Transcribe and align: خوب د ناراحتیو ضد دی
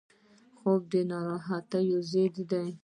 خوب 0.57 0.81
د 0.91 0.93
ناراحتیو 1.11 1.99
ضد 2.11 2.37
دی 2.51 2.67